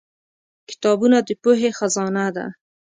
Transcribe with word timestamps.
کتابونه 0.69 1.17
د 1.27 1.29
پوهې 1.41 1.69
خزانه 1.77 2.25
ده. 2.35 2.45